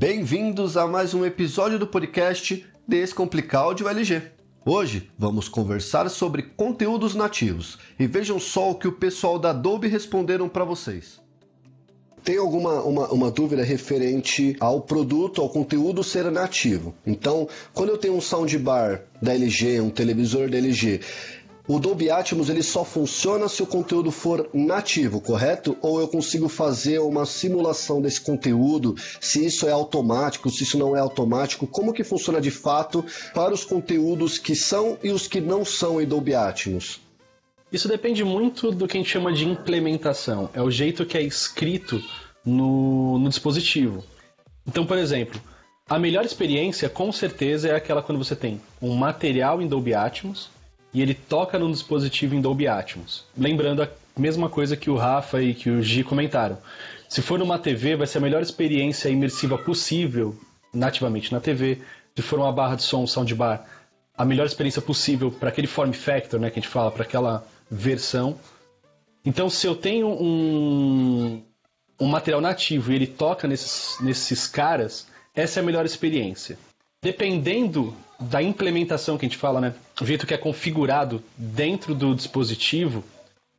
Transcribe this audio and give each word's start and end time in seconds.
Bem-vindos 0.00 0.78
a 0.78 0.86
mais 0.86 1.12
um 1.12 1.26
episódio 1.26 1.78
do 1.78 1.86
podcast 1.86 2.66
Descomplicar 2.88 3.64
Áudio 3.64 3.86
LG. 3.86 4.22
Hoje 4.64 5.10
vamos 5.18 5.46
conversar 5.46 6.08
sobre 6.08 6.42
conteúdos 6.42 7.14
nativos 7.14 7.78
e 7.98 8.06
vejam 8.06 8.40
só 8.40 8.70
o 8.70 8.74
que 8.76 8.88
o 8.88 8.92
pessoal 8.92 9.38
da 9.38 9.50
Adobe 9.50 9.88
responderam 9.88 10.48
para 10.48 10.64
vocês. 10.64 11.20
Tem 12.24 12.38
alguma 12.38 12.82
uma, 12.82 13.08
uma 13.08 13.30
dúvida 13.30 13.62
referente 13.62 14.56
ao 14.60 14.80
produto, 14.80 15.40
ao 15.40 15.48
conteúdo 15.48 16.02
ser 16.02 16.30
nativo? 16.30 16.94
Então, 17.06 17.48
quando 17.74 17.90
eu 17.90 17.98
tenho 17.98 18.14
um 18.14 18.20
soundbar 18.20 19.02
da 19.20 19.34
LG, 19.34 19.80
um 19.80 19.90
televisor 19.90 20.48
da 20.48 20.56
LG, 20.56 21.00
o 21.72 21.78
Dolby 21.78 22.10
Atmos 22.10 22.48
ele 22.48 22.64
só 22.64 22.84
funciona 22.84 23.48
se 23.48 23.62
o 23.62 23.66
conteúdo 23.66 24.10
for 24.10 24.50
nativo, 24.52 25.20
correto? 25.20 25.78
Ou 25.80 26.00
eu 26.00 26.08
consigo 26.08 26.48
fazer 26.48 26.98
uma 26.98 27.24
simulação 27.24 28.02
desse 28.02 28.20
conteúdo, 28.20 28.96
se 29.20 29.46
isso 29.46 29.68
é 29.68 29.70
automático, 29.70 30.50
se 30.50 30.64
isso 30.64 30.76
não 30.76 30.96
é 30.96 30.98
automático? 30.98 31.68
Como 31.68 31.92
que 31.92 32.02
funciona 32.02 32.40
de 32.40 32.50
fato 32.50 33.04
para 33.32 33.54
os 33.54 33.64
conteúdos 33.64 34.36
que 34.36 34.56
são 34.56 34.98
e 35.00 35.10
os 35.12 35.28
que 35.28 35.40
não 35.40 35.64
são 35.64 36.00
em 36.02 36.06
Dolby 36.06 36.34
Atmos? 36.34 36.98
Isso 37.70 37.86
depende 37.86 38.24
muito 38.24 38.72
do 38.72 38.88
que 38.88 38.96
a 38.96 39.00
gente 39.00 39.12
chama 39.12 39.32
de 39.32 39.48
implementação. 39.48 40.50
É 40.52 40.60
o 40.60 40.72
jeito 40.72 41.06
que 41.06 41.16
é 41.16 41.22
escrito 41.22 42.02
no, 42.44 43.16
no 43.16 43.28
dispositivo. 43.28 44.02
Então, 44.66 44.84
por 44.84 44.98
exemplo, 44.98 45.40
a 45.88 46.00
melhor 46.00 46.24
experiência 46.24 46.88
com 46.88 47.12
certeza 47.12 47.68
é 47.68 47.76
aquela 47.76 48.02
quando 48.02 48.18
você 48.18 48.34
tem 48.34 48.60
um 48.82 48.96
material 48.96 49.62
em 49.62 49.68
Dolby 49.68 49.94
Atmos 49.94 50.50
e 50.92 51.00
ele 51.00 51.14
toca 51.14 51.58
num 51.58 51.70
dispositivo 51.70 52.34
em 52.34 52.40
Dolby 52.40 52.66
Atmos. 52.66 53.24
Lembrando 53.36 53.82
a 53.82 53.88
mesma 54.18 54.48
coisa 54.48 54.76
que 54.76 54.90
o 54.90 54.96
Rafa 54.96 55.40
e 55.42 55.54
que 55.54 55.70
o 55.70 55.82
Gi 55.82 56.02
comentaram. 56.02 56.58
Se 57.08 57.22
for 57.22 57.38
numa 57.38 57.58
TV, 57.58 57.96
vai 57.96 58.06
ser 58.06 58.18
a 58.18 58.20
melhor 58.20 58.42
experiência 58.42 59.08
imersiva 59.08 59.58
possível, 59.58 60.36
nativamente 60.72 61.32
na 61.32 61.40
TV. 61.40 61.80
Se 62.14 62.22
for 62.22 62.38
uma 62.38 62.52
barra 62.52 62.76
de 62.76 62.82
som, 62.82 63.06
soundbar, 63.06 63.66
a 64.16 64.24
melhor 64.24 64.46
experiência 64.46 64.82
possível 64.82 65.30
para 65.30 65.48
aquele 65.48 65.66
form 65.66 65.92
factor, 65.92 66.38
né, 66.38 66.50
que 66.50 66.58
a 66.58 66.62
gente 66.62 66.70
fala, 66.70 66.90
para 66.90 67.04
aquela 67.04 67.46
versão. 67.70 68.38
Então, 69.24 69.48
se 69.48 69.66
eu 69.66 69.74
tenho 69.74 70.08
um, 70.08 71.42
um 71.98 72.06
material 72.06 72.40
nativo 72.40 72.92
e 72.92 72.96
ele 72.96 73.06
toca 73.06 73.46
nesses, 73.46 73.96
nesses 74.00 74.46
caras, 74.46 75.06
essa 75.34 75.60
é 75.60 75.62
a 75.62 75.66
melhor 75.66 75.84
experiência. 75.84 76.58
Dependendo 77.02 77.96
da 78.18 78.42
implementação 78.42 79.16
que 79.16 79.24
a 79.24 79.28
gente 79.28 79.38
fala, 79.38 79.60
né? 79.60 79.74
O 80.00 80.04
jeito 80.04 80.26
que 80.26 80.34
é 80.34 80.38
configurado 80.38 81.22
dentro 81.36 81.94
do 81.94 82.14
dispositivo, 82.14 83.02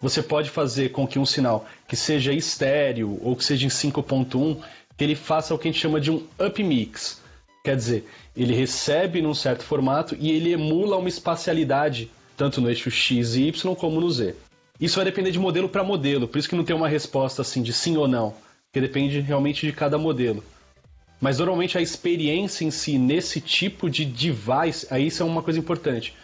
você 0.00 0.20
pode 0.22 0.50
fazer 0.50 0.90
com 0.90 1.06
que 1.06 1.18
um 1.18 1.26
sinal 1.26 1.64
que 1.86 1.94
seja 1.94 2.32
estéreo 2.32 3.18
ou 3.22 3.36
que 3.36 3.44
seja 3.44 3.66
em 3.66 3.68
5.1, 3.68 4.60
que 4.96 5.04
ele 5.04 5.14
faça 5.14 5.54
o 5.54 5.58
que 5.58 5.68
a 5.68 5.70
gente 5.70 5.80
chama 5.80 6.00
de 6.00 6.10
um 6.10 6.26
upmix. 6.38 7.20
Quer 7.64 7.76
dizer, 7.76 8.08
ele 8.36 8.54
recebe 8.54 9.22
num 9.22 9.34
certo 9.34 9.62
formato 9.62 10.16
e 10.18 10.32
ele 10.32 10.52
emula 10.52 10.96
uma 10.96 11.08
espacialidade, 11.08 12.10
tanto 12.36 12.60
no 12.60 12.68
eixo 12.68 12.90
X 12.90 13.36
e 13.36 13.48
Y 13.48 13.74
como 13.76 14.00
no 14.00 14.10
Z. 14.10 14.34
Isso 14.80 14.96
vai 14.96 15.04
depender 15.04 15.30
de 15.30 15.38
modelo 15.38 15.68
para 15.68 15.84
modelo, 15.84 16.26
por 16.26 16.38
isso 16.38 16.48
que 16.48 16.56
não 16.56 16.64
tem 16.64 16.74
uma 16.74 16.88
resposta 16.88 17.42
assim 17.42 17.62
de 17.62 17.72
sim 17.72 17.96
ou 17.96 18.08
não, 18.08 18.34
que 18.72 18.80
depende 18.80 19.20
realmente 19.20 19.66
de 19.66 19.72
cada 19.72 19.96
modelo. 19.96 20.42
Mas 21.20 21.38
normalmente 21.38 21.76
a 21.76 21.80
experiência 21.80 22.64
em 22.64 22.70
si 22.70 22.96
nesse 22.96 23.40
tipo 23.40 23.90
de 23.90 24.04
device, 24.04 24.86
aí 24.90 25.06
isso 25.06 25.22
é 25.22 25.26
uma 25.26 25.42
coisa 25.42 25.58
importante. 25.58 26.14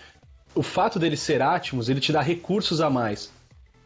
O 0.54 0.62
fato 0.62 0.98
dele 0.98 1.16
ser 1.16 1.42
Atmos, 1.42 1.88
ele 1.88 2.00
te 2.00 2.12
dá 2.12 2.20
recursos 2.20 2.80
a 2.80 2.88
mais. 2.88 3.30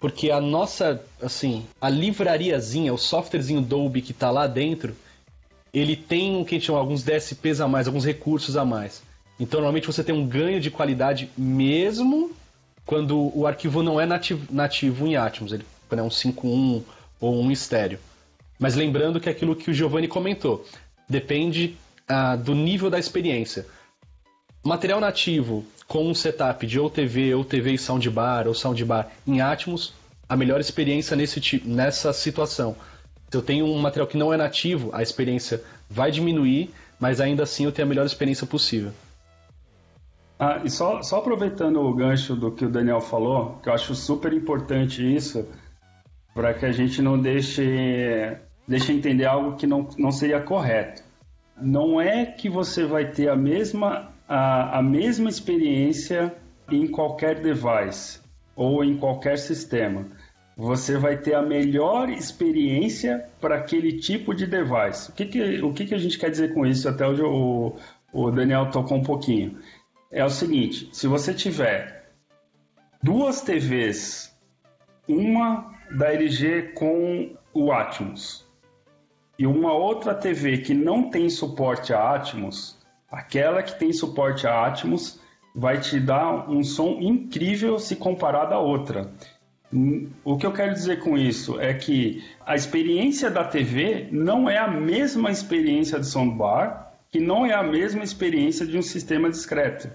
Porque 0.01 0.31
a 0.31 0.41
nossa, 0.41 1.03
assim, 1.21 1.65
a 1.81 1.89
livrariazinha, 1.89 2.93
o 2.93 2.99
softwarezinho 2.99 3.61
Dolby 3.61 4.03
que 4.03 4.13
está 4.13 4.31
lá 4.31 4.47
dentro, 4.47 4.95
ele 5.73 5.97
tem 5.97 6.41
o 6.41 6.45
que 6.45 6.55
a 6.55 6.59
gente 6.59 6.67
chama 6.67 6.79
alguns 6.79 7.03
DSPs 7.03 7.61
a 7.61 7.67
mais, 7.67 7.87
alguns 7.87 8.05
recursos 8.05 8.57
a 8.57 8.65
mais. 8.65 9.03
Então 9.41 9.61
normalmente 9.61 9.87
você 9.87 10.05
tem 10.05 10.15
um 10.15 10.27
ganho 10.27 10.61
de 10.61 10.71
qualidade 10.71 11.31
mesmo 11.37 12.33
quando 12.85 13.31
o 13.37 13.47
arquivo 13.47 13.83
não 13.83 14.01
é 14.01 14.07
nativo, 14.07 14.47
nativo 14.51 15.07
em 15.07 15.15
Atmos, 15.15 15.53
ele 15.53 15.65
é 15.91 16.03
um 16.03 16.09
5.1 16.09 16.83
ou 17.21 17.43
um 17.43 17.51
estéreo. 17.51 17.99
Mas 18.59 18.75
lembrando 18.75 19.21
que 19.21 19.29
é 19.29 19.33
aquilo 19.33 19.55
que 19.55 19.71
o 19.71 19.75
Giovanni 19.75 20.09
comentou, 20.09 20.65
depende 21.09 21.77
ah, 22.07 22.37
do 22.37 22.55
nível 22.55 22.91
da 22.91 22.99
experiência. 22.99 23.67
Material 24.65 25.01
nativo 25.01 25.65
com 25.87 26.07
um 26.07 26.15
setup 26.15 26.67
de 26.67 26.79
ou 26.79 26.91
TV, 26.91 27.35
ou 27.35 27.45
TV 27.45 27.73
e 27.73 27.79
soundbar, 27.79 28.47
ou 28.47 28.55
soundbar 28.55 29.11
em 29.27 29.41
Atmos, 29.41 29.95
a 30.29 30.37
melhor 30.37 30.61
experiência 30.61 31.17
nesse, 31.17 31.63
nessa 31.65 32.13
situação. 32.13 32.77
Se 33.31 33.37
eu 33.37 33.43
tenho 33.43 33.67
um 33.67 33.79
material 33.79 34.07
que 34.07 34.17
não 34.17 34.33
é 34.33 34.37
nativo, 34.37 34.91
a 34.93 35.03
experiência 35.03 35.63
vai 35.89 36.11
diminuir, 36.11 36.71
mas 37.01 37.21
ainda 37.21 37.45
assim 37.45 37.65
eu 37.65 37.73
tenho 37.73 37.87
a 37.87 37.89
melhor 37.89 38.05
experiência 38.05 38.47
possível. 38.47 38.93
Ah, 40.39 40.61
e 40.63 40.71
só, 40.71 41.03
só 41.03 41.19
aproveitando 41.19 41.81
o 41.81 41.95
gancho 41.95 42.37
do 42.37 42.53
que 42.53 42.65
o 42.65 42.71
Daniel 42.71 43.01
falou, 43.01 43.59
que 43.63 43.69
eu 43.69 43.73
acho 43.73 43.95
super 43.95 44.33
importante 44.33 45.03
isso, 45.03 45.49
para 46.35 46.55
que 46.55 46.65
a 46.65 46.73
gente 46.73 47.03
não 47.03 47.19
deixe 47.19 48.37
deixa 48.69 48.93
entender 48.93 49.25
algo 49.25 49.57
que 49.57 49.67
não, 49.67 49.89
não 49.97 50.13
seria 50.13 50.41
correto. 50.41 51.03
Não 51.61 52.01
é 52.01 52.27
que 52.27 52.51
você 52.51 52.85
vai 52.85 53.11
ter 53.11 53.31
a 53.31 53.35
mesma, 53.35 54.13
a, 54.29 54.79
a 54.79 54.83
mesma 54.83 55.31
experiência 55.31 56.35
em 56.71 56.87
qualquer 56.87 57.41
device 57.41 58.21
ou 58.55 58.85
em 58.85 58.97
qualquer 58.97 59.39
sistema. 59.39 60.07
Você 60.57 60.99
vai 60.99 61.17
ter 61.17 61.35
a 61.35 61.43
melhor 61.43 62.11
experiência 62.11 63.27
para 63.41 63.57
aquele 63.57 63.99
tipo 63.99 64.35
de 64.35 64.47
device. 64.47 65.11
O 65.11 65.15
que, 65.15 65.25
que, 65.25 65.63
o 65.63 65.73
que, 65.73 65.87
que 65.87 65.95
a 65.95 65.99
gente 65.99 66.19
quer 66.19 66.31
dizer 66.31 66.53
com 66.53 66.67
isso? 66.67 66.89
Até 66.89 67.07
hoje 67.07 67.23
o, 67.23 67.77
o 68.13 68.31
Daniel 68.31 68.71
tocou 68.71 68.99
um 68.99 69.03
pouquinho. 69.03 69.59
É 70.11 70.25
o 70.25 70.31
seguinte: 70.31 70.89
se 70.93 71.07
você 71.07 71.33
tiver 71.33 72.11
duas 73.03 73.41
TVs, 73.41 74.37
uma 75.09 75.73
da 75.97 76.13
LG 76.13 76.73
com 76.75 77.35
o 77.55 77.73
Atmos 77.73 78.48
e 79.39 79.47
uma 79.47 79.73
outra 79.73 80.15
TV 80.15 80.59
que 80.59 80.75
não 80.75 81.11
tem 81.11 81.31
suporte 81.31 81.95
a 81.95 82.15
Atmos, 82.15 82.77
aquela 83.11 83.63
que 83.63 83.79
tem 83.79 83.93
suporte 83.93 84.47
a 84.47 84.67
Atmos 84.67 85.21
vai 85.55 85.81
te 85.81 86.01
dar 86.01 86.51
um 86.51 86.65
som 86.65 86.99
incrível 87.01 87.79
se 87.79 87.95
comparado 87.95 88.55
à 88.55 88.59
outra. 88.59 89.13
O 90.25 90.37
que 90.37 90.47
eu 90.47 90.53
quero 90.53 90.73
dizer 90.73 90.99
com 91.01 91.17
isso 91.17 91.61
é 91.61 91.73
que 91.73 92.25
a 92.45 92.57
experiência 92.57 93.31
da 93.31 93.45
TV 93.45 94.09
não 94.11 94.51
é 94.51 94.59
a 94.59 94.69
mesma 94.69 95.31
experiência 95.31 96.01
de 96.01 96.07
soundbar, 96.07 96.95
que 97.11 97.21
não 97.21 97.47
é 97.47 97.55
a 97.55 97.63
mesma 97.63 98.03
experiência 98.03 98.67
de 98.67 98.77
um 98.77 98.83
sistema 98.83 99.31
discreto. 99.31 99.89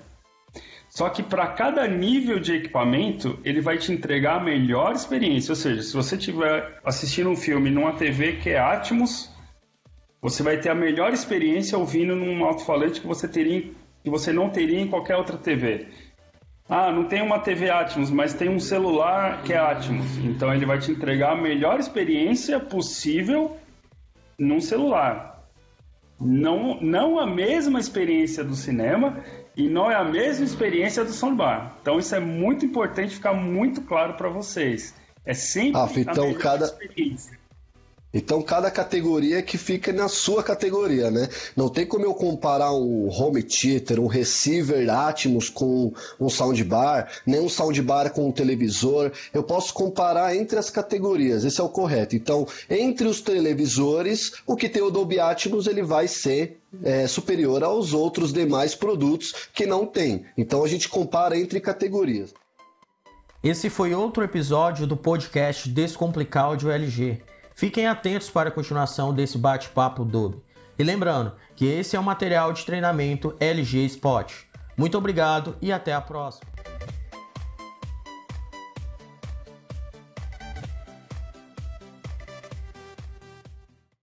Só 0.89 1.09
que 1.09 1.23
para 1.23 1.47
cada 1.47 1.87
nível 1.87 2.39
de 2.39 2.53
equipamento, 2.53 3.39
ele 3.43 3.61
vai 3.61 3.79
te 3.79 3.91
entregar 3.91 4.39
a 4.39 4.43
melhor 4.43 4.93
experiência. 4.93 5.51
Ou 5.51 5.55
seja, 5.55 5.81
se 5.81 5.93
você 5.93 6.15
estiver 6.15 6.79
assistindo 6.85 7.31
um 7.31 7.35
filme 7.35 7.71
numa 7.71 7.93
TV 7.93 8.33
que 8.33 8.51
é 8.51 8.59
Atmos, 8.59 9.32
você 10.23 10.41
vai 10.41 10.57
ter 10.57 10.69
a 10.69 10.75
melhor 10.75 11.11
experiência 11.11 11.77
ouvindo 11.77 12.15
num 12.15 12.45
alto-falante 12.45 13.01
que 13.01 13.05
você 13.05 13.27
teria 13.27 13.69
que 14.01 14.09
você 14.09 14.31
não 14.31 14.49
teria 14.49 14.79
em 14.79 14.87
qualquer 14.87 15.17
outra 15.17 15.37
TV. 15.37 15.87
Ah, 16.67 16.91
não 16.91 17.05
tem 17.05 17.21
uma 17.21 17.39
TV 17.39 17.69
Atmos, 17.69 18.09
mas 18.09 18.33
tem 18.33 18.49
um 18.49 18.59
celular 18.59 19.43
que 19.43 19.53
é 19.53 19.57
Atmos. 19.57 20.17
Então 20.17 20.53
ele 20.53 20.65
vai 20.65 20.79
te 20.79 20.91
entregar 20.91 21.33
a 21.33 21.41
melhor 21.41 21.79
experiência 21.79 22.59
possível 22.59 23.57
num 24.37 24.59
celular. 24.59 25.43
Não, 26.19 26.79
não 26.81 27.19
a 27.19 27.27
mesma 27.27 27.79
experiência 27.79 28.43
do 28.43 28.55
cinema 28.55 29.23
e 29.55 29.67
não 29.67 29.91
é 29.91 29.95
a 29.95 30.03
mesma 30.05 30.45
experiência 30.45 31.03
do 31.03 31.11
soundbar. 31.11 31.77
Então 31.81 31.99
isso 31.99 32.15
é 32.15 32.19
muito 32.19 32.65
importante 32.65 33.15
ficar 33.15 33.33
muito 33.33 33.81
claro 33.81 34.13
para 34.13 34.29
vocês. 34.29 34.95
É 35.25 35.33
sempre 35.33 35.79
ah, 35.79 35.89
então, 35.95 36.23
a 36.23 36.27
melhor 36.27 36.41
cada... 36.41 36.65
experiência. 36.65 37.42
Então 38.13 38.41
cada 38.43 38.69
categoria 38.69 39.41
que 39.41 39.57
fica 39.57 39.91
na 39.91 40.07
sua 40.07 40.43
categoria, 40.43 41.09
né? 41.09 41.27
Não 41.55 41.67
tem 41.67 41.85
como 41.85 42.05
eu 42.05 42.13
comparar 42.13 42.71
um 42.71 43.09
home 43.09 43.41
theater, 43.41 43.99
um 43.99 44.05
receiver 44.07 44.87
Atmos 44.89 45.49
com 45.49 45.91
um 46.19 46.29
soundbar, 46.29 47.09
nem 47.25 47.39
um 47.39 47.49
soundbar 47.49 48.11
com 48.11 48.27
um 48.27 48.31
televisor. 48.31 49.11
Eu 49.33 49.41
posso 49.41 49.73
comparar 49.73 50.35
entre 50.35 50.59
as 50.59 50.69
categorias, 50.69 51.43
esse 51.43 51.59
é 51.59 51.63
o 51.63 51.69
correto. 51.69 52.15
Então, 52.15 52.47
entre 52.69 53.07
os 53.07 53.19
televisores, 53.19 54.33
o 54.45 54.55
que 54.55 54.69
tem 54.69 54.83
o 54.83 54.91
Dolby 54.91 55.19
Atmos 55.19 55.65
ele 55.65 55.81
vai 55.81 56.07
ser 56.07 56.59
é, 56.83 57.07
superior 57.07 57.63
aos 57.63 57.93
outros 57.93 58.31
demais 58.31 58.75
produtos 58.75 59.33
que 59.53 59.65
não 59.65 59.85
tem. 59.85 60.25
Então 60.37 60.63
a 60.63 60.67
gente 60.67 60.87
compara 60.87 61.37
entre 61.37 61.59
categorias. 61.59 62.33
Esse 63.43 63.69
foi 63.69 63.93
outro 63.93 64.23
episódio 64.23 64.87
do 64.87 64.95
podcast 64.95 65.67
Descomplicar 65.67 66.45
Audio 66.45 66.71
LG. 66.71 67.32
Fiquem 67.55 67.87
atentos 67.87 68.29
para 68.29 68.49
a 68.49 68.51
continuação 68.51 69.13
desse 69.13 69.37
bate-papo 69.37 70.03
Dub. 70.03 70.41
E 70.77 70.83
lembrando 70.83 71.33
que 71.55 71.65
esse 71.65 71.95
é 71.95 71.99
o 71.99 72.03
material 72.03 72.51
de 72.51 72.65
treinamento 72.65 73.35
LG 73.39 73.85
Spot. 73.85 74.31
Muito 74.75 74.97
obrigado 74.97 75.55
e 75.61 75.71
até 75.71 75.93
a 75.93 76.01
próxima. 76.01 76.51